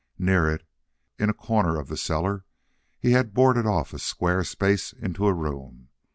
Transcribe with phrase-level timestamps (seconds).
[0.17, 0.65] Near it,
[1.19, 2.43] in a corner of the cellar,
[2.97, 5.89] he had boarded off a square space into a room.